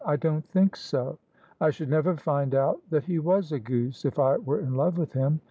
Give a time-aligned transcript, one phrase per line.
[0.03, 1.19] "I don't think so.
[1.59, 4.97] I should never find out that he was a goose if I were in love
[4.97, 5.39] with him.